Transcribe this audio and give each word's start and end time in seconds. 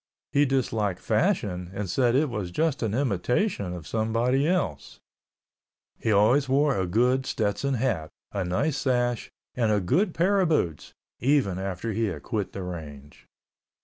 He 0.31 0.45
disliked 0.47 0.99
fashion 0.99 1.69
and 1.75 1.87
said 1.87 2.15
it 2.15 2.27
was 2.31 2.49
just 2.49 2.81
an 2.81 2.95
imitation 2.95 3.71
of 3.71 3.85
someone 3.85 4.33
else. 4.41 4.99
He 5.99 6.11
always 6.11 6.49
wore 6.49 6.75
a 6.75 6.87
good 6.87 7.27
Stetson 7.27 7.75
hat, 7.75 8.09
a 8.31 8.43
nice 8.43 8.77
sash, 8.77 9.29
and 9.53 9.71
a 9.71 9.79
good 9.79 10.15
pair 10.15 10.39
of 10.41 10.49
boots—even 10.49 11.59
after 11.59 11.93
he 11.93 12.05
had 12.05 12.23
quit 12.23 12.53
the 12.53 12.63
range. 12.63 13.27